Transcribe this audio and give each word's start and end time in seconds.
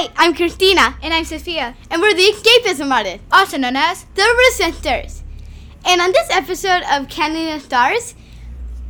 Hi, 0.00 0.08
I'm 0.16 0.32
Christina, 0.32 0.96
And 1.02 1.12
I'm 1.12 1.24
Sophia, 1.24 1.74
and 1.90 2.00
we're 2.00 2.14
the 2.14 2.22
Escapism 2.22 2.92
Artists, 2.92 3.26
also 3.32 3.58
known 3.58 3.74
as 3.74 4.06
the 4.14 4.22
Resenters. 4.22 5.22
And 5.84 6.00
on 6.00 6.12
this 6.12 6.30
episode 6.30 6.84
of 6.88 7.08
Canada 7.08 7.58
Stars, 7.58 8.14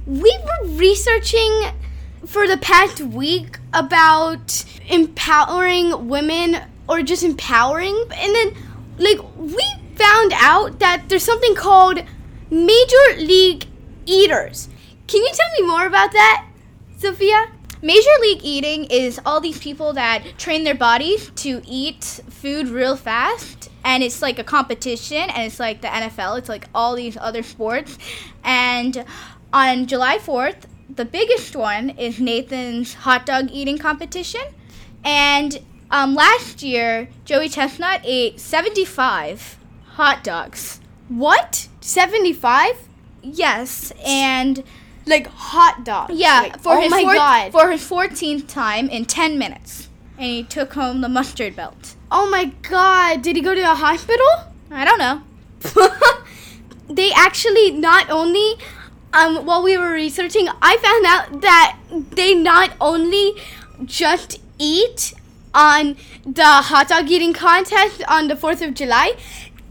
we 0.04 0.38
were 0.44 0.68
researching 0.76 1.68
for 2.26 2.46
the 2.46 2.58
past 2.58 3.00
week 3.00 3.58
about 3.72 4.62
empowering 4.86 6.08
women 6.08 6.59
or 6.86 7.00
just 7.00 7.22
empowering. 7.22 7.96
And 8.12 8.34
then, 8.34 8.54
like, 8.98 9.18
we 9.38 9.64
found 9.95 10.34
out 10.34 10.79
that 10.80 11.09
there's 11.09 11.25
something 11.25 11.54
called 11.54 12.04
Major 12.50 13.16
League 13.16 13.64
Eaters. 14.04 14.68
Can 15.06 15.22
you 15.22 15.30
tell 15.32 15.50
me 15.59 15.68
more 15.68 15.86
about 15.86 16.12
that, 16.12 16.46
Sophia? 16.98 17.46
Major 17.80 18.10
League 18.20 18.40
Eating 18.42 18.84
is 18.84 19.20
all 19.24 19.40
these 19.40 19.58
people 19.58 19.92
that 19.92 20.24
train 20.36 20.64
their 20.64 20.74
bodies 20.74 21.30
to 21.36 21.62
eat 21.64 22.20
food 22.28 22.69
real 22.69 22.96
fast. 22.96 23.70
And 23.84 24.02
it's 24.02 24.20
like 24.20 24.38
a 24.38 24.45
competition, 24.45 25.30
and 25.30 25.45
it's 25.45 25.60
like 25.60 25.80
the 25.80 25.88
NFL, 25.88 26.38
it's 26.38 26.48
like 26.48 26.66
all 26.74 26.95
these 26.95 27.16
other 27.16 27.42
sports. 27.42 27.96
And 28.42 29.05
on 29.52 29.86
July 29.86 30.19
4th, 30.19 30.64
the 30.95 31.05
biggest 31.05 31.55
one 31.55 31.91
is 31.91 32.20
Nathan's 32.20 32.95
hot 32.95 33.24
dog 33.24 33.50
eating 33.50 33.78
competition. 33.78 34.42
And 35.05 35.60
um, 35.91 36.14
last 36.14 36.62
year, 36.62 37.08
Joey 37.24 37.48
Chestnut 37.48 38.00
ate 38.05 38.41
75 38.41 39.58
hot 39.92 40.24
dogs. 40.24 40.80
What? 41.08 41.69
75? 41.80 42.88
Yes, 43.22 43.92
and 44.05 44.62
Like 45.09 45.27
hot 45.29 45.85
dogs. 45.85 46.15
Yeah, 46.15 46.41
Like, 46.43 46.61
for 46.61 46.75
oh 46.77 46.80
his 46.80 46.91
my 46.91 47.03
god. 47.03 47.53
for 47.53 47.71
his 47.71 47.83
14th 47.89 48.47
time 48.47 48.89
in 48.91 49.05
10 49.07 49.39
minutes. 49.39 49.89
And 50.19 50.27
he 50.27 50.43
took 50.43 50.75
home 50.75 51.01
the 51.01 51.09
mustard 51.09 51.57
belt. 51.57 51.95
oh 52.11 52.29
my 52.31 52.47
god. 52.62 53.23
Did 53.23 53.37
he 53.37 53.43
go 53.43 53.55
to 53.55 53.61
a 53.62 53.75
hospital? 53.75 54.27
I 54.70 54.84
don't 54.84 54.98
know. 54.98 55.23
they 56.91 57.11
actually 57.12 57.70
not 57.70 58.09
only 58.11 58.55
um 59.12 59.45
while 59.47 59.62
we 59.62 59.77
were 59.78 59.92
researching, 59.92 60.48
I 60.61 60.77
found 60.87 61.06
out 61.06 61.41
that 61.43 61.77
they 62.11 62.34
not 62.34 62.72
only 62.81 63.33
just 63.84 64.41
eat 64.59 65.15
on 65.55 65.97
the 66.27 66.45
hot 66.45 66.89
dog 66.89 67.11
eating 67.11 67.33
contest 67.33 68.03
on 68.09 68.28
the 68.28 68.34
4th 68.34 68.61
of 68.67 68.75
July, 68.75 69.12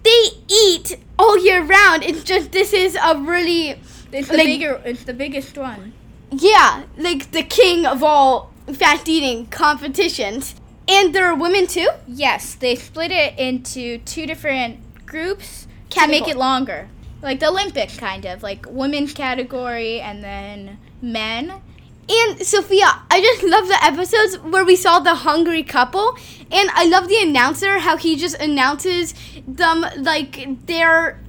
they 0.03 0.21
eat 0.49 0.97
all 1.19 1.37
year 1.37 1.63
round. 1.63 2.03
It's 2.03 2.23
just 2.23 2.51
this 2.51 2.73
is 2.73 2.97
a 3.01 3.17
really 3.17 3.79
It's 4.11 4.27
the 4.29 4.37
Like- 4.37 4.45
bigger 4.45 4.81
it's 4.85 5.03
the 5.03 5.13
biggest 5.13 5.57
one. 5.57 5.93
yeah, 6.31 6.83
like 6.97 7.31
the 7.31 7.43
king 7.43 7.85
of 7.85 8.03
all 8.03 8.51
fast 8.71 9.07
eating 9.09 9.47
competitions. 9.47 10.55
And 10.89 11.13
there 11.13 11.25
are 11.25 11.35
women 11.35 11.67
too? 11.67 11.89
Yes, 12.07 12.55
they 12.55 12.75
split 12.75 13.11
it 13.11 13.37
into 13.37 13.97
two 13.99 14.25
different 14.25 15.05
groups 15.05 15.67
to 15.89 15.99
Categor- 15.99 16.09
make 16.09 16.27
it 16.27 16.37
longer. 16.37 16.87
Like 17.21 17.39
the 17.39 17.47
Olympics 17.49 17.97
kind 17.97 18.25
of, 18.25 18.41
like 18.43 18.65
women's 18.69 19.13
category 19.13 19.99
and 19.99 20.23
then 20.23 20.77
men. 21.01 21.61
And 22.09 22.41
Sophia, 22.45 23.01
I 23.11 23.19
just 23.19 23.43
love 23.43 23.67
the 23.67 23.83
episodes 23.83 24.37
where 24.39 24.63
we 24.63 24.77
saw 24.77 24.99
the 24.99 25.15
hungry 25.15 25.63
couple, 25.63 26.17
and 26.49 26.69
I 26.73 26.85
love 26.85 27.09
the 27.09 27.17
announcer 27.21 27.79
how 27.79 27.97
he 27.97 28.15
just 28.15 28.35
announces 28.39 29.13
them 29.45 29.85
like 29.97 30.47
they're 30.67 31.19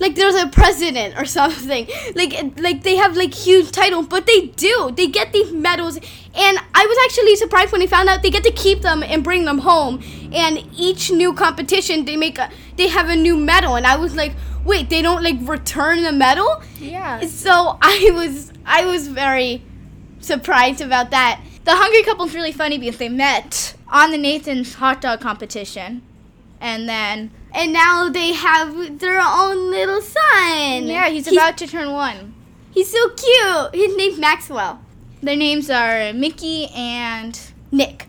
like 0.00 0.16
there's 0.16 0.34
a 0.34 0.48
president 0.48 1.16
or 1.16 1.24
something. 1.38 1.86
Like 2.16 2.32
like 2.58 2.82
they 2.82 2.96
have 2.96 3.16
like 3.16 3.32
huge 3.32 3.70
titles, 3.70 4.08
but 4.08 4.26
they 4.26 4.46
do. 4.46 4.90
They 4.96 5.06
get 5.06 5.32
these 5.32 5.52
medals, 5.52 5.96
and 5.96 6.58
I 6.74 6.86
was 6.86 6.98
actually 7.04 7.36
surprised 7.36 7.70
when 7.70 7.82
I 7.82 7.86
found 7.86 8.08
out 8.08 8.22
they 8.22 8.30
get 8.30 8.42
to 8.44 8.52
keep 8.52 8.82
them 8.82 9.02
and 9.04 9.22
bring 9.22 9.44
them 9.44 9.58
home. 9.58 10.02
And 10.32 10.68
each 10.76 11.10
new 11.10 11.32
competition, 11.34 12.04
they 12.04 12.16
make 12.16 12.38
a 12.38 12.50
they 12.76 12.88
have 12.88 13.08
a 13.08 13.16
new 13.16 13.36
medal, 13.36 13.76
and 13.76 13.86
I 13.86 13.96
was 13.96 14.16
like, 14.16 14.32
wait, 14.64 14.90
they 14.90 15.02
don't 15.02 15.22
like 15.22 15.36
return 15.42 16.02
the 16.02 16.12
medal. 16.12 16.62
Yeah. 16.80 17.20
So 17.26 17.78
I 17.82 18.10
was 18.12 18.52
I 18.64 18.84
was 18.86 19.08
very 19.08 19.62
surprised 20.20 20.80
about 20.80 21.10
that. 21.10 21.40
The 21.64 21.72
Hungry 21.76 22.02
Couple's 22.02 22.34
really 22.34 22.52
funny 22.52 22.78
because 22.78 22.98
they 22.98 23.08
met 23.08 23.74
on 23.88 24.10
the 24.10 24.18
Nathan's 24.18 24.74
hot 24.74 25.00
dog 25.00 25.20
competition. 25.20 26.02
And 26.60 26.88
then 26.88 27.30
And 27.52 27.72
now 27.72 28.08
they 28.08 28.32
have 28.32 28.98
their 29.00 29.20
own 29.20 29.70
little 29.70 30.00
son. 30.00 30.86
yeah, 30.86 31.08
he's 31.08 31.30
about 31.30 31.56
to 31.58 31.66
turn 31.66 31.92
1. 31.92 32.34
He's 32.72 32.90
so 32.90 33.08
cute. 33.10 33.74
His 33.74 33.96
name's 33.96 34.18
Maxwell. 34.18 34.80
Their 35.22 35.36
names 35.36 35.68
are 35.68 36.12
Mickey 36.12 36.68
and 36.74 37.38
Nick. 37.72 38.06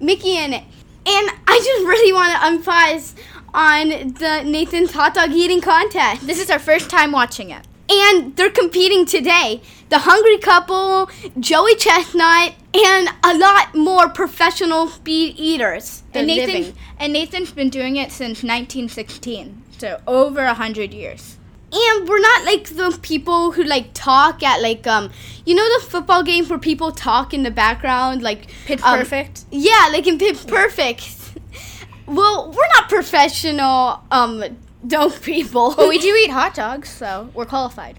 Mickey 0.00 0.36
and 0.36 0.50
Nick. 0.52 0.64
And 1.06 1.30
I 1.46 1.58
just 1.58 1.86
really 1.86 2.12
want 2.12 2.32
to 2.32 2.38
unpause 2.70 3.14
on 3.54 3.88
the 3.88 4.42
Nathan's 4.44 4.92
hot 4.92 5.14
dog 5.14 5.30
eating 5.32 5.60
contest. 5.60 6.26
this 6.26 6.40
is 6.40 6.50
our 6.50 6.58
first 6.58 6.90
time 6.90 7.12
watching 7.12 7.50
it. 7.50 7.66
And 7.90 8.34
they're 8.36 8.50
competing 8.50 9.04
today. 9.06 9.60
The 9.92 9.98
Hungry 9.98 10.38
Couple, 10.38 11.10
Joey 11.38 11.74
Chestnut, 11.74 12.54
and 12.74 13.10
a 13.22 13.36
lot 13.36 13.74
more 13.74 14.08
professional 14.08 14.88
speed 14.88 15.38
eaters. 15.38 16.02
And 16.14 16.28
Nathan 16.28 16.46
living. 16.46 16.74
and 16.98 17.12
Nathan's 17.12 17.52
been 17.52 17.68
doing 17.68 17.96
it 17.96 18.10
since 18.10 18.42
1916, 18.42 19.62
so 19.76 20.00
over 20.06 20.44
a 20.44 20.54
hundred 20.54 20.94
years. 20.94 21.36
And 21.70 22.08
we're 22.08 22.20
not 22.20 22.46
like 22.46 22.70
the 22.70 22.98
people 23.02 23.52
who 23.52 23.64
like 23.64 23.92
talk 23.92 24.42
at 24.42 24.62
like 24.62 24.86
um 24.86 25.10
you 25.44 25.54
know 25.54 25.78
the 25.78 25.84
football 25.84 26.22
games 26.22 26.48
where 26.48 26.58
people 26.58 26.90
talk 26.90 27.34
in 27.34 27.42
the 27.42 27.50
background 27.50 28.22
like 28.22 28.50
Pitch 28.64 28.80
um, 28.82 28.98
perfect. 28.98 29.44
Yeah, 29.50 29.90
like 29.92 30.06
in 30.06 30.16
Pitch 30.16 30.46
Perfect. 30.46 31.36
well, 32.06 32.50
we're 32.50 32.68
not 32.76 32.88
professional 32.88 34.02
um 34.10 34.42
dog 34.86 35.20
people. 35.20 35.74
But 35.74 35.90
we 35.90 35.98
do 35.98 36.14
eat 36.24 36.30
hot 36.30 36.54
dogs, 36.54 36.88
so 36.88 37.28
we're 37.34 37.44
qualified. 37.44 37.98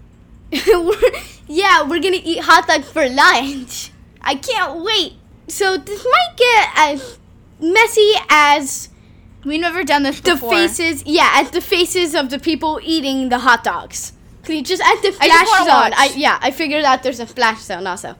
We're- 0.66 1.20
yeah, 1.46 1.82
we're 1.82 2.00
gonna 2.00 2.20
eat 2.22 2.40
hot 2.40 2.66
dogs 2.66 2.88
for 2.90 3.06
lunch. 3.08 3.90
I 4.22 4.34
can't 4.36 4.82
wait. 4.82 5.14
So 5.48 5.76
this 5.76 6.02
might 6.04 6.36
get 6.36 6.68
as 6.74 7.18
messy 7.60 8.12
as 8.30 8.88
We've 9.44 9.60
never 9.60 9.84
done 9.84 10.04
this 10.04 10.20
before. 10.22 10.50
the 10.54 10.56
faces. 10.68 11.02
Yeah, 11.04 11.28
as 11.34 11.50
the 11.50 11.60
faces 11.60 12.14
of 12.14 12.30
the 12.30 12.38
people 12.38 12.80
eating 12.82 13.28
the 13.28 13.38
hot 13.40 13.62
dogs. 13.62 14.14
Can 14.44 14.56
you 14.56 14.62
just 14.62 14.80
at 14.82 15.02
the 15.02 15.08
I 15.20 15.26
flash 15.28 15.46
wanna 15.48 15.64
zone? 15.90 15.92
I, 15.98 16.14
yeah, 16.16 16.38
I 16.40 16.50
figured 16.50 16.84
out 16.84 17.02
there's 17.02 17.20
a 17.20 17.26
flash 17.26 17.60
zone 17.60 17.86
also. 17.86 18.16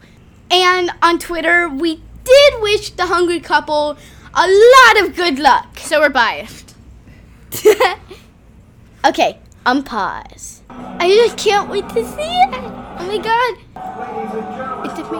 And 0.50 0.90
on 1.02 1.18
Twitter, 1.18 1.68
we 1.68 2.02
did 2.24 2.54
wish 2.60 2.90
the 2.90 3.06
hungry 3.06 3.40
couple 3.40 3.96
a 4.34 4.46
lot 4.46 5.02
of 5.02 5.16
good 5.16 5.38
luck. 5.38 5.78
so 5.78 6.00
we're 6.00 6.10
biased. 6.10 6.74
okay, 9.04 9.38
Um, 9.66 9.82
unpause. 9.82 10.60
I 10.68 11.08
just 11.08 11.38
can't 11.38 11.70
wait 11.70 11.88
to 11.90 12.04
see 12.04 12.22
it. 12.22 12.50
Oh 12.98 13.06
my 13.06 13.18
god. 13.18 13.56
It's 14.84 15.10
me. 15.10 15.18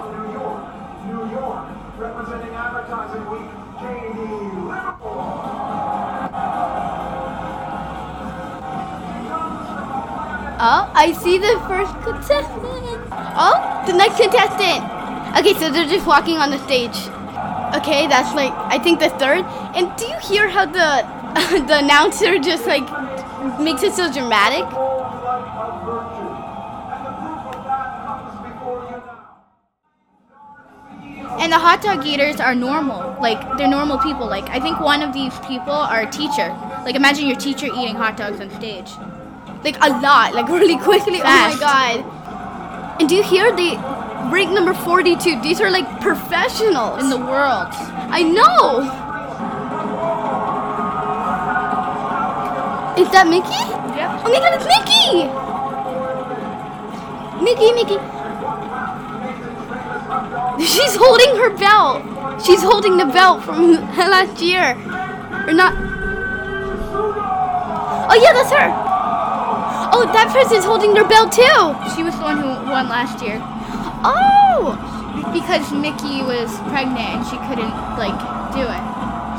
Oh, 10.66 10.90
I 10.94 11.12
see 11.12 11.38
the 11.38 11.60
first 11.66 11.92
contestant. 12.02 12.64
Oh, 13.36 13.82
the 13.86 13.92
next 13.92 14.16
contestant. 14.16 14.84
Okay, 15.38 15.54
so 15.54 15.70
they're 15.70 15.88
just 15.88 16.06
walking 16.06 16.36
on 16.36 16.50
the 16.50 16.58
stage. 16.64 16.96
Okay, 17.76 18.06
that's 18.06 18.34
like 18.34 18.52
I 18.72 18.78
think 18.78 19.00
the 19.00 19.10
third. 19.10 19.44
And 19.74 19.94
do 19.96 20.06
you 20.06 20.18
hear 20.20 20.48
how 20.48 20.66
the 20.66 21.04
the 21.66 21.78
announcer 21.78 22.38
just 22.38 22.66
like 22.66 22.86
makes 23.60 23.82
it 23.82 23.92
so 23.94 24.12
dramatic? 24.12 24.64
And 31.40 31.52
the 31.52 31.58
hot 31.58 31.82
dog 31.82 32.06
eaters 32.06 32.40
are 32.40 32.54
normal. 32.54 33.16
Like 33.20 33.58
they're 33.58 33.68
normal 33.68 33.98
people. 33.98 34.26
Like 34.26 34.48
I 34.50 34.60
think 34.60 34.80
one 34.80 35.02
of 35.02 35.12
these 35.12 35.36
people 35.40 35.72
are 35.72 36.02
a 36.02 36.10
teacher. 36.10 36.48
Like 36.84 36.94
imagine 36.94 37.26
your 37.26 37.36
teacher 37.36 37.66
eating 37.66 37.96
hot 37.96 38.16
dogs 38.16 38.40
on 38.40 38.50
stage. 38.50 38.90
Like 39.62 39.76
a 39.82 39.90
lot, 40.00 40.34
like 40.34 40.48
really 40.60 40.78
quickly. 40.78 41.20
Oh 41.20 41.24
my 41.24 41.56
god. 41.58 43.00
And 43.00 43.08
do 43.08 43.14
you 43.14 43.22
hear 43.22 43.50
the 43.54 43.76
rank 44.30 44.52
number 44.52 44.72
42? 44.72 45.42
These 45.42 45.60
are 45.60 45.70
like 45.70 46.00
professionals. 46.00 47.02
In 47.02 47.10
the 47.10 47.18
world. 47.18 47.68
I 47.72 48.22
know. 48.22 49.03
Is 52.96 53.10
that 53.10 53.26
Mickey? 53.26 53.50
Yep. 53.98 54.22
Oh 54.22 54.30
my 54.30 54.38
god, 54.38 54.54
it's 54.54 54.70
Mickey! 54.70 55.26
Mickey, 57.42 57.74
Mickey. 57.74 57.98
She's 60.64 60.94
holding 60.94 61.34
her 61.36 61.50
belt. 61.58 62.02
She's 62.44 62.62
holding 62.62 62.96
the 62.96 63.06
belt 63.06 63.42
from 63.42 63.72
last 63.98 64.40
year. 64.40 64.76
Or 65.46 65.52
not. 65.52 65.74
Oh 68.06 68.14
yeah, 68.20 68.32
that's 68.32 68.50
her. 68.54 68.70
Oh, 69.94 70.06
that 70.14 70.30
person's 70.32 70.64
holding 70.64 70.94
their 70.94 71.04
belt 71.06 71.32
too. 71.32 71.74
She 71.94 72.02
was 72.02 72.14
the 72.16 72.22
one 72.22 72.38
who 72.38 72.46
won 72.70 72.88
last 72.88 73.22
year 73.22 73.38
Oh. 74.06 74.74
because 75.34 75.70
Mickey 75.74 76.22
was 76.22 76.50
pregnant 76.70 77.00
and 77.18 77.26
she 77.26 77.36
couldn't 77.50 77.74
like 77.98 78.14
do 78.54 78.62
it. 78.62 78.84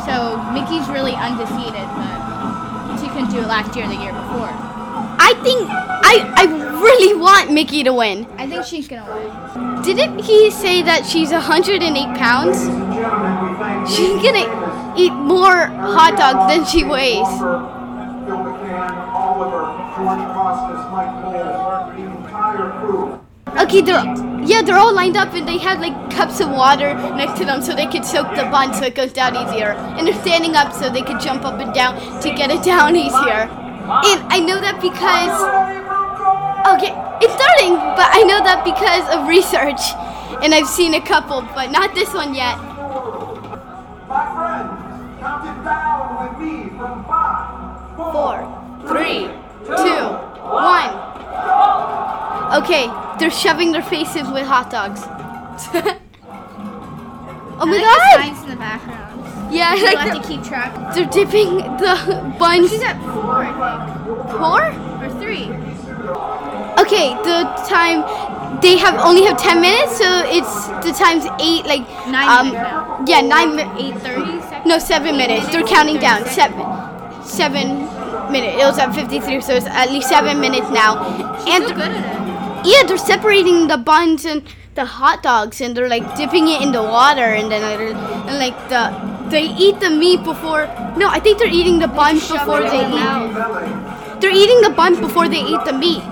So 0.04 0.36
Mickey's 0.54 0.88
really 0.92 1.16
undefeated, 1.16 1.88
but 1.96 2.15
couldn't 3.16 3.32
do 3.32 3.40
it 3.40 3.48
last 3.48 3.74
year 3.78 3.86
or 3.86 3.88
the 3.88 3.96
year 3.96 4.12
before. 4.12 4.52
I 4.52 5.32
think 5.42 5.70
I 5.72 6.16
I 6.36 6.44
really 6.84 7.16
want 7.18 7.50
Mickey 7.50 7.82
to 7.84 7.94
win. 7.94 8.28
I 8.38 8.46
think 8.46 8.66
she's 8.66 8.90
gonna 8.90 9.08
win. 9.08 9.82
Didn't 9.84 10.20
he 10.20 10.52
say 10.52 10.82
that 10.82 11.06
she's 11.06 11.32
108 11.32 11.80
pounds? 12.18 12.58
Ladies 12.60 12.76
and 12.76 12.94
gentlemen, 12.94 13.52
we 13.52 13.58
thank 13.58 13.88
She's 13.88 14.20
gonna 14.22 14.94
eat 14.98 15.14
more 15.14 15.68
hot 15.96 16.18
dogs 16.18 16.52
than 16.52 16.66
she 16.66 16.84
weighs. 16.84 17.24
Lumber, 17.24 18.26
Phil 18.26 18.36
McCann, 18.36 19.08
Oliver, 19.14 19.64
George 19.96 20.26
Costas, 20.36 20.84
Mike 20.92 21.14
Cole, 21.24 21.96
the 21.96 22.04
entire 22.20 22.70
crew. 22.82 23.25
Okay, 23.66 23.82
they're 23.82 24.06
yeah, 24.46 24.62
they're 24.62 24.78
all 24.78 24.94
lined 24.94 25.18
up 25.18 25.34
and 25.34 25.48
they 25.48 25.58
have 25.58 25.80
like 25.80 26.12
cups 26.12 26.40
of 26.40 26.50
water 26.50 26.94
next 27.18 27.40
to 27.40 27.46
them 27.46 27.64
so 27.64 27.74
they 27.74 27.88
could 27.88 28.06
soak 28.06 28.30
the 28.36 28.44
bun 28.44 28.76
so 28.76 28.86
it 28.86 28.94
goes 28.94 29.12
down 29.12 29.36
easier. 29.36 29.72
And 29.98 30.06
they're 30.06 30.22
standing 30.22 30.54
up 30.56 30.72
so 30.72 30.88
they 30.88 31.02
could 31.02 31.20
jump 31.20 31.44
up 31.44 31.60
and 31.60 31.74
down 31.74 31.96
to 32.22 32.30
get 32.30 32.52
it 32.52 32.64
down 32.72 32.96
easier. 32.96 33.50
And 33.50 34.22
I 34.30 34.40
know 34.40 34.62
that 34.62 34.78
because 34.82 35.34
okay, 36.78 36.94
it's 37.26 37.34
starting, 37.34 37.74
but 37.98 38.06
I 38.14 38.22
know 38.22 38.38
that 38.46 38.62
because 38.64 39.10
of 39.10 39.28
research. 39.28 39.82
And 40.44 40.54
I've 40.54 40.68
seen 40.68 40.94
a 40.94 41.02
couple, 41.02 41.42
but 41.56 41.72
not 41.72 41.96
this 41.96 42.14
one 42.14 42.36
yet. 42.36 42.58
My 44.08 44.30
friends, 44.38 45.20
count 45.20 45.42
it 45.42 45.64
down 45.66 46.22
with 46.22 46.38
me 46.38 46.70
from 46.78 47.04
five, 47.06 47.96
Four, 48.14 48.46
three, 48.86 49.26
two, 49.66 50.06
one. 50.54 50.94
Okay, 52.62 52.86
they're 53.20 53.32
shoving 53.32 53.72
their 53.72 53.84
faces 53.84 54.28
with 54.30 54.46
hot 54.46 54.70
dogs. 54.70 55.02
oh 57.60 57.66
my 57.66 57.78
I 57.78 57.82
like 57.82 57.82
god! 57.82 58.00
the 58.00 58.24
signs 58.36 58.44
in 58.44 58.50
the 58.50 58.56
background. 58.58 59.54
Yeah, 59.54 59.70
I 59.72 59.76
You 59.76 59.86
like 59.86 59.98
have 60.00 60.14
the- 60.16 60.22
to 60.22 60.28
keep 60.28 60.44
track. 60.44 60.74
They're 60.96 61.06
dipping 61.10 61.58
the 61.78 62.36
buns. 62.40 62.70
She's 62.72 62.82
at 62.82 62.98
four, 63.02 63.44
I 63.44 63.48
Four? 64.32 64.62
or 65.06 65.10
three. 65.22 65.46
Okay, 66.82 67.14
the 67.24 67.44
time 67.70 68.04
they 68.62 68.78
have 68.78 69.00
only 69.06 69.24
have 69.26 69.38
ten 69.38 69.62
minutes, 69.62 69.98
so 69.98 70.06
it's 70.26 70.68
the 70.86 70.92
time's 70.94 71.26
eight, 71.40 71.66
like 71.66 71.88
Nine 72.08 72.28
um, 72.30 72.52
minutes. 72.52 73.10
Yeah, 73.10 73.22
nine. 73.22 73.56
mi- 73.56 73.64
Eight 73.90 73.98
thirty. 74.02 74.42
No, 74.68 74.78
seven 74.80 75.16
minutes. 75.18 75.48
They're 75.52 75.64
counting 75.66 76.00
down. 76.00 76.26
Seven, 76.26 76.60
seven 77.24 77.86
minutes. 78.32 78.62
It 78.62 78.66
was 78.66 78.78
at 78.80 78.94
fifty-three, 78.94 79.42
so 79.42 79.54
it's 79.54 79.66
at 79.68 79.90
least 79.92 80.10
seven 80.10 80.40
minutes 80.40 80.70
now. 80.72 80.98
And 81.48 81.64
so 81.64 81.70
good 81.74 81.92
at 81.92 82.22
it. 82.22 82.25
Yeah, 82.66 82.84
they're 82.88 82.98
separating 82.98 83.68
the 83.68 83.78
buns 83.78 84.26
and 84.26 84.42
the 84.74 84.86
hot 84.86 85.22
dogs, 85.24 85.62
and 85.62 85.76
they're 85.78 85.88
like 85.88 86.06
dipping 86.18 86.48
it 86.50 86.62
in 86.62 86.72
the 86.72 86.82
water, 86.84 87.22
and 87.40 87.52
then 87.52 87.62
they're, 87.62 87.94
and 87.94 88.40
like 88.40 88.58
the 88.70 88.92
they 89.30 89.44
eat 89.44 89.80
the 89.80 89.90
meat 89.90 90.24
before. 90.24 90.68
No, 90.98 91.08
I 91.10 91.20
think 91.20 91.40
they're 91.40 91.48
eating 91.62 91.80
the 91.80 91.88
buns 91.88 92.30
before 92.30 92.62
they 92.62 92.86
eat. 92.86 94.20
They're 94.22 94.32
eating 94.36 94.62
the 94.62 94.74
buns 94.76 95.00
before 95.00 95.28
they 95.30 95.42
eat 95.42 95.64
the 95.66 95.74
meat, 95.74 96.04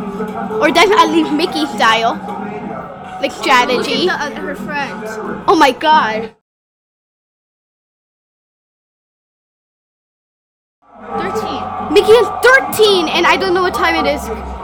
or 0.62 0.72
that's 0.72 0.92
at 0.92 1.10
least 1.12 1.32
Mickey 1.34 1.66
style, 1.68 2.16
like 3.22 3.32
Look 3.32 3.42
strategy. 3.42 4.08
at 4.10 4.30
the, 4.30 4.40
uh, 4.40 4.42
her 4.42 4.56
friend. 4.56 5.44
Oh 5.48 5.56
my 5.56 5.72
god. 5.72 6.36
Thirteen. 11.18 11.94
Mickey 11.94 12.12
is 12.12 12.28
13, 12.44 13.08
and 13.10 13.26
I 13.28 13.38
don't 13.38 13.54
know 13.54 13.62
what 13.62 13.74
time 13.74 13.96
it 14.06 14.10
is 14.10 14.22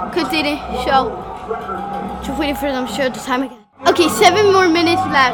because 0.10 0.30
they 0.32 0.42
didn't 0.42 0.84
show. 0.84 1.29
Just 1.50 2.38
waiting 2.40 2.56
for 2.56 2.72
them 2.72 2.86
to 2.86 2.94
show 2.94 3.10
the 3.10 3.20
time 3.20 3.42
again. 3.44 3.58
Okay, 3.88 4.08
seven 4.10 4.54
more 4.54 4.68
minutes 4.70 5.02
left, 5.10 5.34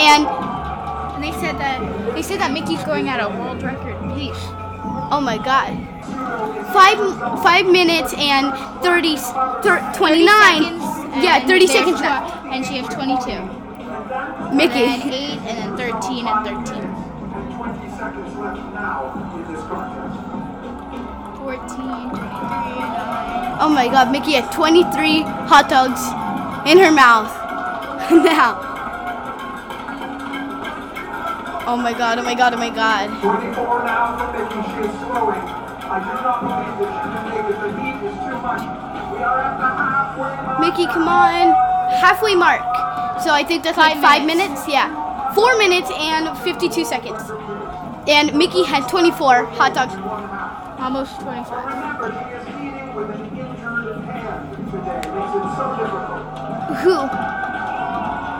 and 0.00 0.24
And 1.16 1.22
they 1.24 1.32
said 1.32 1.58
that 1.60 2.14
they 2.14 2.22
said 2.22 2.40
that 2.40 2.50
Mickey's 2.52 2.82
going 2.84 3.08
at 3.10 3.20
a 3.20 3.28
world 3.28 3.62
record 3.62 3.96
pace. 4.16 4.40
oh 5.12 5.20
my 5.20 5.36
god, 5.36 5.76
five 6.72 6.96
five 7.42 7.66
minutes 7.66 8.14
and 8.16 8.54
30, 8.82 9.16
thir- 9.60 9.84
29. 9.96 10.24
seconds, 10.80 10.82
yeah, 11.24 11.46
30 11.46 11.66
seconds 11.66 12.00
left. 12.00 12.36
And 12.46 12.64
she 12.64 12.78
has 12.78 12.88
twenty-two. 12.94 13.30
And 13.30 14.56
Mickey. 14.56 14.86
then 14.86 15.12
eight, 15.12 15.38
and 15.44 15.58
then 15.58 15.76
thirteen, 15.76 16.26
and 16.26 16.40
thirteen. 16.46 16.88
20 16.88 17.90
seconds 18.00 18.32
left 18.38 18.64
now 18.72 19.12
in 19.36 19.52
this 19.52 19.62
contest. 19.68 20.16
14, 21.36 22.08
23, 22.08 22.16
9. 22.16 23.39
Oh 23.62 23.68
my 23.68 23.88
god, 23.88 24.10
Mickey 24.10 24.32
had 24.32 24.50
23 24.52 25.22
hot 25.46 25.68
dogs 25.68 26.00
in 26.68 26.78
her 26.78 26.90
mouth. 26.90 27.28
now. 28.24 28.56
Oh 31.66 31.76
my 31.76 31.92
god, 31.92 32.18
oh 32.18 32.22
my 32.22 32.34
god, 32.34 32.54
oh 32.54 32.56
my 32.56 32.70
god. 32.70 33.08
24 33.20 33.84
now 33.84 34.16
for 34.16 34.32
Mickey. 34.32 34.60
She 34.64 34.88
is 34.88 34.94
slowing. 35.04 35.44
I 35.92 35.98
do 36.00 36.14
not 36.24 36.40
believe 36.40 36.76
that 36.80 36.90
she 36.90 37.06
can 37.12 37.22
make 37.28 37.46
it. 37.52 37.58
The 37.60 37.70
heat 37.82 37.98
is 38.08 38.16
too 38.24 38.38
much. 38.40 38.62
We 39.12 39.18
are 39.22 39.40
at 39.44 39.54
the 39.60 39.68
halfway 39.68 40.32
mark. 40.46 40.60
Mickey, 40.60 40.86
come 40.86 41.06
on. 41.08 41.52
Halfway 42.00 42.34
mark. 42.34 42.62
So 43.22 43.30
I 43.34 43.44
think 43.44 43.62
that's 43.62 43.76
like 43.76 43.94
Five 44.00 44.02
five 44.02 44.26
minutes. 44.26 44.64
minutes. 44.66 44.68
Yeah. 44.68 44.88
Four 45.34 45.56
minutes 45.58 45.90
and 45.94 46.32
52 46.38 46.84
seconds. 46.86 47.22
And 48.08 48.34
Mickey 48.34 48.64
had 48.64 48.88
24 48.88 49.44
hot 49.52 49.74
dogs. 49.74 49.94
Almost 50.80 51.20
25. 51.20 52.39
Who? 56.82 56.96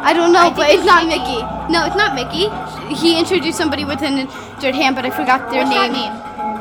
I 0.02 0.12
don't 0.14 0.32
know, 0.32 0.40
I 0.40 0.54
but 0.54 0.70
it's 0.70 0.78
it's 0.80 0.86
not 0.86 1.06
Mickey. 1.06 1.18
Mickey. 1.18 1.72
No, 1.72 1.84
it's 1.84 1.96
not 1.96 2.14
Mickey. 2.14 2.48
He 2.94 3.18
introduced 3.18 3.58
somebody 3.58 3.84
with 3.84 4.02
an 4.02 4.18
injured 4.28 4.74
hand, 4.74 4.96
but 4.96 5.04
I 5.04 5.10
forgot 5.10 5.50
their 5.50 5.64
What's 5.64 5.76
name. 5.76 5.92
mean? 5.92 6.10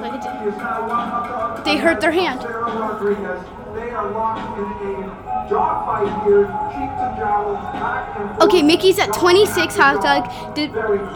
Like 0.02 0.14
it's, 0.16 0.26
She 0.26 0.50
is 0.50 0.58
now 0.58 0.88
one 0.88 1.08
hot 1.08 1.56
dog. 1.56 1.66
They 1.66 1.78
hurt 1.78 2.02
their 2.02 2.12
hand. 2.12 2.42
They 2.42 3.92
are 3.92 4.12
locked 4.12 4.60
in 4.60 4.66
a 4.66 5.48
dogfight 5.50 6.26
here, 6.26 6.46
cheek 6.74 6.90
to 7.00 7.16
jowl, 7.18 7.54
back 7.74 8.20
and 8.20 8.30
forth. 8.30 8.42
Okay, 8.50 8.62
Mickey's 8.62 9.00
at 9.00 9.14
26 9.14 9.76
hot 9.76 10.04
dog. 10.04 10.56
The 10.56 10.68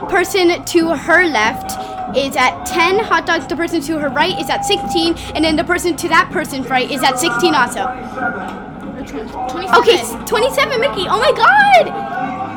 person 0.08 0.64
to 0.64 0.96
her 0.96 1.26
left 1.28 1.72
is 2.18 2.36
at 2.38 2.66
10 2.66 3.00
hot 3.00 3.26
dogs. 3.26 3.48
The 3.48 3.56
person 3.56 3.82
to 3.82 4.00
her 4.00 4.10
right 4.10 4.40
is 4.40 4.50
at 4.50 4.64
16, 4.66 5.16
and 5.36 5.44
then 5.44 5.56
the 5.58 5.64
person 5.64 5.96
to 5.98 6.08
that 6.10 6.32
person's 6.32 6.68
right 6.70 6.90
is 6.90 7.04
at 7.04 7.20
16 7.20 7.54
also. 7.54 7.84
Or 9.04 9.26
20, 9.26 9.32
27. 9.32 9.76
Okay, 9.82 10.26
27 10.26 10.80
Mickey. 10.82 11.06
Oh 11.10 11.20
my 11.20 11.32
god! 11.36 11.88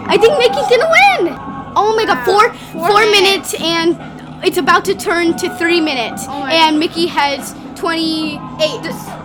I 0.08 0.16
think 0.16 0.38
Mickey's 0.38 0.68
gonna 0.68 0.90
win. 1.28 1.36
Oh 1.78 1.94
my 1.96 2.04
god, 2.06 2.24
four 2.24 2.52
Four 2.72 2.88
four 2.88 3.00
minutes. 3.10 3.52
minutes 3.52 3.54
and 3.60 4.44
it's 4.44 4.56
about 4.58 4.84
to 4.86 4.94
turn 4.94 5.36
to 5.38 5.54
three 5.56 5.80
minutes. 5.80 6.24
Oh 6.28 6.44
and 6.44 6.78
Mickey 6.78 7.06
has 7.06 7.54
28 7.74 8.38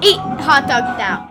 eight 0.03 0.19
hot 0.41 0.65
dogs 0.67 0.97
now. 0.97 1.27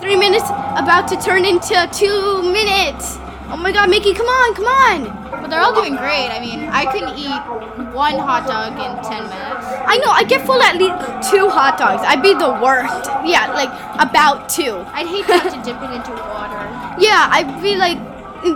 Three 0.00 0.16
minutes 0.16 0.48
about 0.48 1.08
to 1.08 1.16
turn 1.16 1.44
into 1.44 1.74
two 1.92 2.42
minutes. 2.52 3.16
Oh 3.50 3.56
my 3.56 3.72
god, 3.72 3.90
Mickey, 3.90 4.14
come 4.14 4.26
on, 4.26 4.54
come 4.54 4.66
on. 4.66 5.30
But 5.42 5.48
they're 5.50 5.60
all 5.60 5.74
doing 5.74 5.96
great. 5.96 6.28
I 6.30 6.38
mean, 6.40 6.68
I 6.68 6.84
couldn't 6.92 7.16
eat 7.18 7.94
one 7.94 8.18
hot 8.18 8.46
dog 8.46 8.72
in 8.78 9.02
10 9.02 9.22
minutes. 9.28 9.67
I 9.88 9.96
know, 9.98 10.10
I 10.10 10.22
get 10.24 10.44
full 10.46 10.60
at 10.62 10.76
least 10.76 11.30
two 11.32 11.48
hot 11.48 11.78
dogs. 11.78 12.02
I'd 12.04 12.22
be 12.22 12.34
the 12.34 12.52
worst. 12.60 13.08
Yeah, 13.24 13.50
like 13.56 13.72
about 13.98 14.48
two. 14.48 14.84
I'd 14.92 15.06
hate 15.08 15.26
not 15.28 15.48
to 15.48 15.58
dip 15.64 15.80
it 15.80 15.90
into 15.96 16.12
water. 16.12 16.60
Yeah, 17.00 17.28
I'd 17.32 17.48
be 17.62 17.74
like 17.76 17.96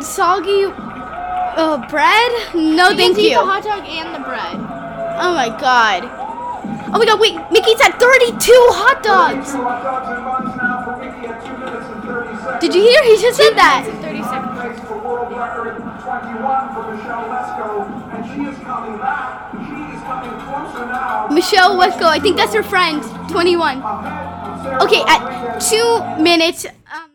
soggy 0.03 0.65
uh, 0.69 1.79
bread. 1.89 2.31
No, 2.55 2.91
You 2.91 2.97
thank 2.97 3.17
get 3.17 3.17
to 3.17 3.21
eat 3.21 3.31
you. 3.33 3.39
the 3.39 3.45
hot 3.45 3.63
dog 3.65 3.85
and 3.89 4.15
the 4.15 4.21
bread. 4.21 4.57
Oh 5.25 5.33
my 5.35 5.49
god. 5.49 6.05
Oh 6.95 6.99
my 7.01 7.07
god, 7.07 7.19
wait, 7.21 7.35
Mickey's 7.51 7.81
at 7.81 7.97
32 7.99 8.37
hot 8.77 9.03
dogs. 9.03 9.51
Two 9.53 9.65
hot 9.65 9.81
dogs 9.83 10.13
and 10.13 10.21
buns 10.29 10.53
now 10.61 10.85
for 10.85 11.01
Mickey 11.01 11.25
at 11.27 11.41
2 11.41 11.57
minutes 11.57 11.89
and 11.89 12.05
30 12.05 12.37
seconds. 12.37 12.61
Did 12.61 12.75
you 12.77 12.83
hear? 12.85 13.01
He 13.09 13.17
just 13.17 13.37
said 13.41 13.57
that. 13.57 13.89
30 14.05 14.21
seconds. 14.29 14.61
Race 14.61 14.81
for 14.87 15.01
world 15.01 15.33
record 15.33 15.81
21 15.81 16.77
for 16.77 16.83
Michelle 16.93 17.25
Lesco, 17.33 17.89
and 18.13 18.21
she 18.29 18.45
is 18.45 18.57
coming 18.61 19.01
back. 19.01 19.49
She 20.03 20.09
is 20.09 20.11
coming 20.11 20.31
closer 20.47 20.87
now. 20.87 21.29
Michelle 21.31 21.77
Lesco, 21.79 22.05
I 22.05 22.19
think 22.19 22.37
that's 22.37 22.55
her 22.55 22.63
friend, 22.63 23.03
21. 23.31 23.79
Okay, 24.83 25.03
at 25.07 25.59
two 25.61 26.03
minutes, 26.23 26.67
um, 26.67 27.11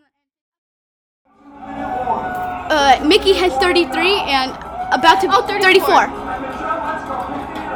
uh, 2.70 3.04
Mickey 3.06 3.34
has 3.34 3.52
33 3.58 4.20
and 4.22 4.52
about 4.94 5.20
to 5.22 5.28
Oh, 5.32 5.42
34. 5.48 6.08
34. 6.08 6.08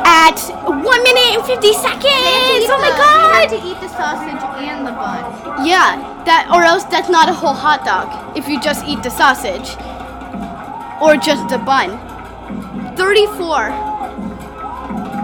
At 0.04 0.40
one 0.66 1.04
minute 1.04 1.36
and 1.36 1.44
50 1.46 1.74
seconds. 1.74 2.04
Oh 2.72 2.78
my 2.80 2.88
You 2.88 2.98
god. 2.98 3.50
have 3.50 3.50
to 3.52 3.68
eat 3.68 3.80
the 3.82 3.88
sausage 3.90 4.42
and 4.64 4.88
the 4.88 4.92
bun. 4.92 5.66
Yeah, 5.66 6.24
that 6.26 6.50
or 6.54 6.64
else 6.64 6.84
that's 6.86 7.10
not 7.10 7.30
a 7.30 7.34
whole 7.34 7.54
hot 7.54 7.84
dog 7.86 8.38
if 8.38 8.48
you 8.48 8.60
just 8.62 8.86
eat 8.86 9.04
the 9.04 9.10
sausage 9.12 9.76
or 11.02 11.16
just 11.18 11.48
the 11.50 11.58
bun. 11.60 12.00
34. 12.96 13.91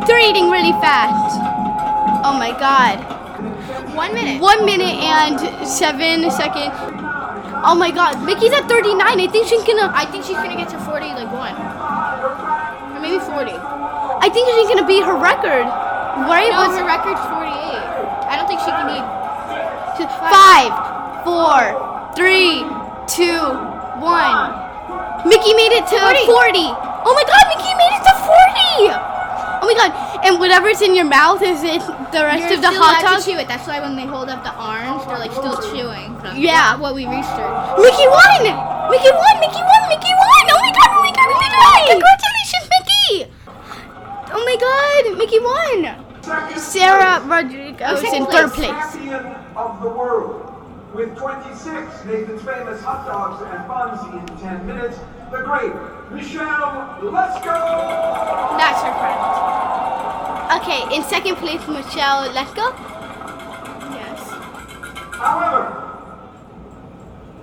They're 0.08 0.24
eating 0.24 0.50
really 0.50 0.72
fast. 0.80 1.36
Oh 2.24 2.34
my 2.34 2.52
god. 2.58 3.04
One 3.94 4.14
minute. 4.14 4.40
1 4.42 4.66
minute 4.66 4.96
and 5.04 5.68
7 5.68 6.32
seconds. 6.32 6.74
Oh 7.66 7.76
my 7.76 7.92
god, 7.92 8.24
Mickey's 8.24 8.54
at 8.54 8.70
39. 8.70 9.02
I 9.04 9.28
think 9.28 9.48
she's 9.48 9.64
gonna. 9.64 9.92
I 9.94 10.06
think 10.06 10.24
she's 10.24 10.38
gonna 10.38 10.56
get 10.56 10.70
to 10.70 10.80
40 10.80 11.12
like 11.18 11.32
one. 11.34 11.52
Or 11.58 13.00
maybe 13.02 13.20
40. 13.20 13.52
I 13.58 14.30
think 14.32 14.48
she's 14.48 14.70
gonna 14.70 14.86
beat 14.88 15.04
her 15.04 15.18
record. 15.18 15.68
Right? 16.30 16.50
No, 16.54 16.70
Was 16.70 16.78
her 16.78 16.86
record's 16.88 17.22
48. 17.28 17.52
I 18.30 18.38
don't 18.38 18.48
think 18.48 18.62
she 18.62 18.72
can 18.72 18.88
beat. 18.88 19.06
five, 20.32 20.72
four, 21.26 21.74
three, 22.16 22.64
two, 23.10 23.42
one. 24.00 24.54
Mickey 25.28 25.52
made 25.58 25.74
it 25.76 25.84
to 25.90 25.98
40. 26.00 26.24
40. 26.32 26.72
Oh 27.04 27.12
my 27.12 27.26
god, 27.26 27.44
Mickey 27.52 27.74
made 27.76 27.94
it 27.98 28.04
to 28.06 28.14
40. 28.96 29.17
Oh 29.68 29.76
my 29.76 29.76
god, 29.76 29.92
and 30.24 30.40
whatever's 30.40 30.80
in 30.82 30.96
your 30.96 31.04
mouth 31.04 31.42
is 31.44 31.60
it 31.60 31.84
the 32.16 32.24
rest 32.24 32.48
You're 32.48 32.56
of 32.56 32.62
the 32.64 32.72
still 32.72 32.80
hot 32.80 33.04
allowed 33.04 33.20
dog? 33.20 33.20
to 33.20 33.32
chew 33.32 33.36
it. 33.38 33.48
That's 33.52 33.68
why 33.68 33.82
when 33.84 33.98
they 34.00 34.06
hold 34.08 34.30
up 34.32 34.40
the 34.48 34.56
arms, 34.56 35.04
they're 35.04 35.20
like 35.20 35.36
still 35.36 35.60
chewing. 35.76 36.16
From 36.24 36.40
Yeah. 36.40 36.80
What 36.80 36.96
we 36.96 37.04
researched. 37.04 37.76
Mickey 37.84 38.08
won! 38.08 38.48
Mickey 38.88 39.12
won! 39.12 39.36
Mickey 39.44 39.60
won! 39.60 39.82
Mickey 39.92 40.14
won! 40.16 40.44
Oh 40.48 40.60
my 40.64 40.72
god! 40.72 40.88
Oh 40.88 41.04
my 41.04 41.12
god! 41.12 41.28
Oh 41.28 41.36
my 41.36 41.52
god! 41.52 41.84
Congratulations, 42.00 42.66
Mickey! 42.72 43.28
Oh 44.32 44.40
my 44.48 44.56
god! 44.56 45.04
Mickey 45.20 45.40
won! 45.44 45.78
Second 46.24 46.60
Sarah 46.64 47.20
Rodriguez 47.28 48.00
place. 48.00 48.14
in 48.16 48.26
third 48.28 48.52
place. 48.56 48.72
Champion 48.72 49.36
of 49.56 49.82
the 49.84 49.90
world. 49.92 50.57
With 50.94 51.18
26 51.18 52.06
Nathan's 52.06 52.42
famous 52.42 52.82
hot 52.82 53.06
dogs 53.06 53.44
and 53.44 53.68
buns 53.68 54.02
in 54.14 54.38
10 54.40 54.66
minutes, 54.66 54.98
the 55.32 55.44
great 55.44 55.74
Michelle 56.12 56.98
Lesco! 57.04 58.58
That's 58.58 58.82
her 58.82 58.94
friend. 58.96 60.62
Okay, 60.62 60.96
in 60.96 61.04
second 61.04 61.36
place, 61.36 61.60
Michelle 61.68 62.32
Lesco. 62.32 62.72
Yes. 63.92 64.20
However, 65.12 65.88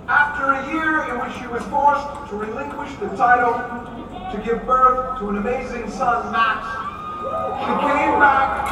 after 0.07 0.51
a 0.51 0.71
year 0.73 1.13
in 1.13 1.21
which 1.21 1.37
she 1.39 1.47
was 1.47 1.61
forced 1.69 2.29
to 2.31 2.35
relinquish 2.35 2.93
the 2.95 3.09
title 3.15 3.53
to 4.31 4.41
give 4.43 4.65
birth 4.65 5.19
to 5.19 5.29
an 5.29 5.37
amazing 5.37 5.89
son, 5.91 6.31
Max, 6.31 6.65
she 7.61 7.71
came 7.85 8.19
back. 8.19 8.65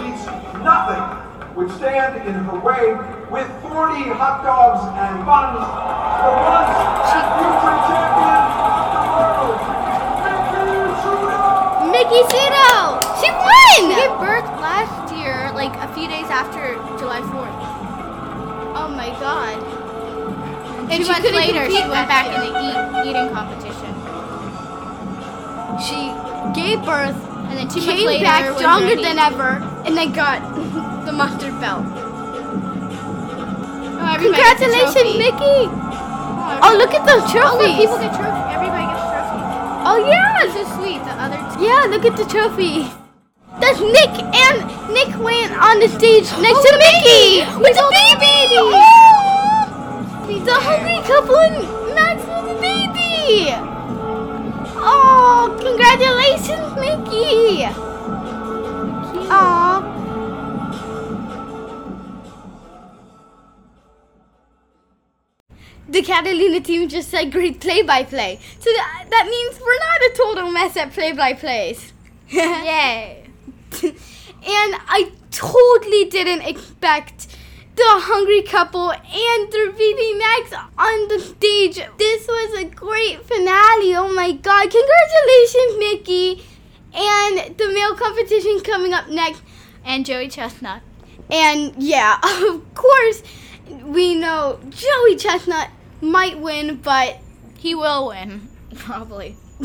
She's 0.00 0.26
nothing 0.64 1.26
would 1.56 1.70
stand 1.70 2.16
in 2.28 2.34
her 2.34 2.58
way 2.60 3.15
with 3.30 3.48
40 3.62 4.06
hot 4.14 4.42
dogs 4.46 4.86
and 4.86 5.26
buns. 5.26 5.58
The 5.58 6.30
once 6.46 6.70
future 7.36 7.76
champion 7.90 8.42
of 8.46 8.86
the 8.94 9.02
world, 9.10 9.58
Mickey 10.30 10.94
Sudo! 11.02 11.90
Mickey 11.90 12.22
Sudo! 12.30 13.02
She 13.18 13.26
She 13.26 13.30
won! 13.34 13.90
gave 13.90 14.12
birth 14.22 14.48
last 14.62 15.10
year, 15.14 15.50
like 15.54 15.74
a 15.82 15.88
few 15.94 16.06
days 16.08 16.30
after 16.30 16.74
July 16.98 17.20
4th. 17.20 17.58
Oh 18.78 18.88
my 18.94 19.10
god. 19.18 19.58
And 20.90 21.02
she 21.02 21.04
two 21.04 21.10
months 21.10 21.32
later, 21.34 21.66
she 21.66 21.82
went 21.82 21.90
that 21.90 22.06
back 22.06 22.26
in 22.30 22.40
the 22.46 22.52
eat, 22.62 23.10
eating 23.10 23.28
competition. 23.34 23.92
She 25.82 26.14
gave 26.54 26.78
birth, 26.86 27.18
And 27.50 27.58
then 27.58 27.66
two 27.68 27.80
months 27.82 27.90
came 27.90 28.06
later, 28.06 28.24
back 28.24 28.56
stronger 28.56 28.94
than 28.94 29.18
ever, 29.18 29.58
and 29.84 29.96
then 29.96 30.12
got 30.12 30.40
the 31.06 31.12
mustard 31.12 31.58
belt. 31.60 32.05
Oh, 34.16 34.24
everybody 34.24 34.40
Congratulations. 34.40 35.18
Mickey! 35.18 35.60
Oh, 35.68 36.60
Oh, 36.62 36.74
look 36.78 36.94
at 36.94 37.04
those 37.06 37.22
Oh, 37.26 37.32
trophies! 37.36 37.68
look, 37.68 37.76
people 37.76 37.98
get 38.00 38.12
trophies. 38.16 38.48
Everybody 38.56 38.86
gets 38.88 39.04
trophies. 39.12 39.44
Oh 39.84 39.98
yeah! 40.08 40.32
That's 40.40 40.54
so 40.56 40.64
sweet. 40.80 41.00
The 41.04 41.12
other. 41.20 41.38
Yeah, 41.60 41.84
look 41.90 42.04
at 42.08 42.16
the 42.16 42.24
trophy. 42.24 42.88
That's 43.60 43.80
Nick 43.80 44.12
and 44.36 44.56
Nick 44.92 45.12
went 45.20 45.52
on 45.56 45.80
the 45.80 45.88
stage 45.88 46.28
next 46.40 46.60
Oh, 46.60 46.64
to 46.64 46.70
the 46.72 46.80
Mickey 46.80 47.44
baby! 47.44 47.60
with 47.60 47.76
the 47.76 47.84
the 47.84 47.92
baby. 47.92 48.20
baby! 48.24 48.56
Oh, 48.62 50.44
the 50.44 50.54
hungry 50.54 51.00
couple 51.04 51.36
and 51.36 51.94
Max 51.94 52.20
with 52.24 52.46
the 52.52 52.56
baby. 52.60 53.52
Oh, 54.78 55.56
congratulations, 55.60 56.68
Mickey. 56.76 57.64
The 65.96 66.02
Catalina 66.02 66.60
team 66.60 66.90
just 66.90 67.08
said 67.08 67.32
great 67.32 67.58
play-by-play. 67.58 68.38
So 68.60 68.70
that, 68.70 69.06
that 69.08 69.26
means 69.30 69.58
we're 69.58 69.78
not 69.78 70.00
a 70.02 70.14
total 70.14 70.50
mess 70.52 70.76
at 70.76 70.92
play-by-plays. 70.92 71.94
Yay. 72.28 73.24
and 73.82 73.94
I 74.42 75.10
totally 75.30 76.04
didn't 76.04 76.42
expect 76.42 77.28
the 77.76 77.82
hungry 77.86 78.42
couple 78.42 78.90
and 78.92 79.50
their 79.50 79.72
BB 79.72 80.18
Max 80.18 80.52
on 80.76 81.08
the 81.08 81.18
stage. 81.18 81.76
This 81.96 82.28
was 82.28 82.58
a 82.60 82.64
great 82.66 83.24
finale. 83.24 83.96
Oh 83.96 84.12
my 84.14 84.32
god. 84.32 84.68
Congratulations, 84.70 85.78
Mickey. 85.78 86.44
And 86.92 87.56
the 87.56 87.72
male 87.72 87.96
competition 87.96 88.60
coming 88.60 88.92
up 88.92 89.08
next. 89.08 89.40
And 89.82 90.04
Joey 90.04 90.28
Chestnut. 90.28 90.82
And 91.30 91.72
yeah, 91.78 92.18
of 92.22 92.74
course, 92.74 93.22
we 93.82 94.14
know 94.14 94.60
Joey 94.68 95.16
Chestnut 95.16 95.70
might 96.00 96.38
win, 96.38 96.76
but 96.76 97.18
He 97.58 97.74
will 97.74 98.08
win, 98.08 98.48
probably. 98.76 99.36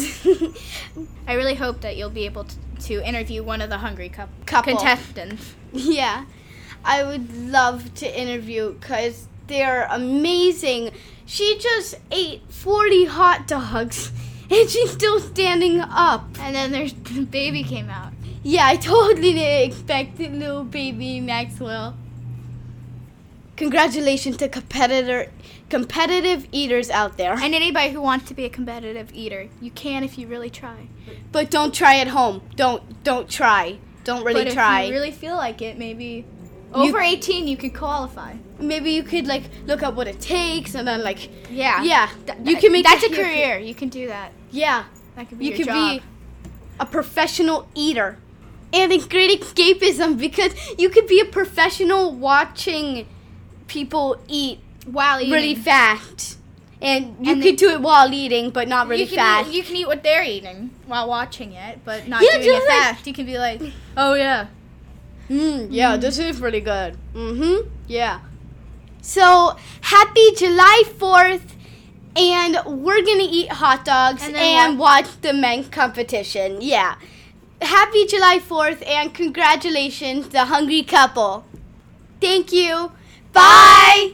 I 1.27 1.33
really 1.33 1.55
hope 1.55 1.81
that 1.81 1.97
you'll 1.97 2.09
be 2.09 2.25
able 2.25 2.45
to, 2.45 2.55
to 2.87 3.07
interview 3.07 3.43
one 3.43 3.61
of 3.61 3.69
the 3.69 3.77
hungry 3.77 4.09
coup- 4.09 4.23
Couple. 4.45 4.75
contestants. 4.75 5.55
Yeah, 5.73 6.25
I 6.83 7.03
would 7.05 7.33
love 7.49 7.93
to 7.95 8.19
interview 8.21 8.73
because 8.73 9.27
they're 9.47 9.87
amazing. 9.89 10.91
She 11.25 11.57
just 11.59 11.95
ate 12.11 12.41
40 12.49 13.05
hot 13.05 13.47
dogs 13.47 14.11
and 14.49 14.69
she's 14.69 14.91
still 14.91 15.21
standing 15.21 15.79
up. 15.79 16.25
And 16.41 16.53
then 16.53 16.73
there's 16.73 16.91
the 16.93 17.21
baby 17.23 17.63
came 17.63 17.89
out. 17.89 18.11
Yeah, 18.43 18.67
I 18.67 18.75
totally 18.75 19.31
didn't 19.33 19.69
expect 19.71 20.19
little 20.19 20.65
baby 20.65 21.21
Maxwell. 21.21 21.95
Congratulations 23.61 24.37
to 24.37 24.49
competitor 24.49 25.27
competitive 25.69 26.47
eaters 26.51 26.89
out 26.89 27.15
there. 27.17 27.33
And 27.33 27.53
anybody 27.53 27.91
who 27.91 28.01
wants 28.01 28.27
to 28.29 28.33
be 28.33 28.43
a 28.43 28.49
competitive 28.49 29.11
eater, 29.13 29.49
you 29.61 29.69
can 29.71 30.03
if 30.03 30.17
you 30.17 30.25
really 30.27 30.49
try. 30.49 30.87
But 31.31 31.51
don't 31.51 31.71
try 31.73 31.99
at 31.99 32.07
home. 32.07 32.41
Don't 32.55 33.03
don't 33.03 33.29
try. 33.29 33.77
Don't 34.03 34.23
really 34.25 34.45
but 34.45 34.53
try. 34.53 34.81
if 34.81 34.87
you 34.87 34.93
really 34.95 35.11
feel 35.11 35.35
like 35.35 35.61
it, 35.61 35.77
maybe 35.77 36.25
You- 36.75 36.89
over 36.89 36.99
18 36.99 37.47
you 37.47 37.55
could 37.55 37.75
qualify. 37.75 38.33
Maybe 38.59 38.91
you 38.91 39.03
could 39.03 39.27
like 39.27 39.43
look 39.67 39.83
up 39.83 39.93
what 39.93 40.07
it 40.07 40.19
takes 40.19 40.73
and 40.73 40.87
then 40.87 41.03
like 41.03 41.29
Yeah. 41.51 41.83
yeah, 41.83 42.09
Th- 42.25 42.39
you 42.43 42.57
can 42.57 42.71
make 42.71 42.83
that's 42.85 43.03
a 43.03 43.09
career. 43.09 43.59
You 43.59 43.75
can 43.75 43.89
do 43.89 44.07
that. 44.07 44.31
Yeah, 44.49 44.85
That 45.15 45.29
could 45.29 45.37
be 45.37 45.45
you 45.45 45.53
could 45.53 45.67
job. 45.67 45.75
be 45.75 46.03
a 46.79 46.85
professional 46.87 47.67
eater. 47.75 48.17
And 48.73 48.91
it's 48.91 49.05
great 49.05 49.39
escapism 49.41 50.17
because 50.19 50.53
you 50.79 50.89
could 50.89 51.05
be 51.05 51.19
a 51.19 51.25
professional 51.25 52.11
watching 52.11 53.05
people 53.71 54.21
eat 54.27 54.59
while 54.85 55.19
eating. 55.19 55.31
really 55.33 55.55
fast. 55.55 56.37
And 56.81 57.15
you 57.25 57.33
And 57.33 57.41
could 57.43 57.55
do 57.57 57.69
it 57.69 57.81
while 57.81 58.11
eating, 58.11 58.49
but 58.49 58.67
not 58.67 58.87
really 58.87 59.03
you 59.03 59.07
can 59.09 59.17
fast. 59.17 59.49
Eat, 59.49 59.55
you 59.55 59.63
can 59.63 59.75
eat 59.75 59.87
what 59.87 60.01
they're 60.03 60.23
eating 60.23 60.71
while 60.87 61.07
watching 61.07 61.53
it, 61.53 61.79
but 61.85 62.07
not 62.07 62.21
Yeah, 62.23 62.39
doing 62.39 62.57
it 62.57 62.67
like- 62.67 62.67
fast. 62.69 63.07
You 63.07 63.13
can 63.13 63.25
be 63.25 63.37
like, 63.37 63.61
oh 63.95 64.13
yeah. 64.15 64.47
Mm, 65.29 65.67
yeah, 65.69 65.95
this 65.97 66.17
is 66.19 66.39
pretty 66.39 66.59
good. 66.59 66.97
Mm-hmm. 67.15 67.69
Yeah. 67.87 68.19
So 69.01 69.55
happy 69.81 70.31
July 70.35 70.83
Fourth, 70.97 71.55
and 72.15 72.57
we're 72.65 73.01
gonna 73.05 73.29
eat 73.39 73.49
hot 73.49 73.85
dogs 73.85 74.23
and, 74.25 74.35
And 74.35 74.77
watch 74.79 75.07
the 75.21 75.33
men 75.33 75.63
competition. 75.65 76.57
Yeah. 76.61 76.95
Happy 77.61 78.05
July 78.07 78.39
Fourth, 78.39 78.81
and 78.87 79.13
congratulations, 79.13 80.29
the 80.29 80.45
hungry 80.45 80.81
couple. 80.83 81.45
Thank 82.19 82.51
you. 82.51 82.91
Bye. 83.33 84.11